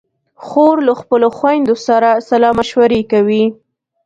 [0.45, 3.43] خور له خپلو خویندو سره سلا مشورې کوي.